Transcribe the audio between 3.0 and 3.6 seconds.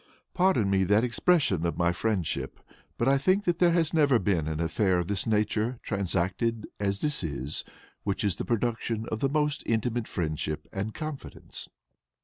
I think that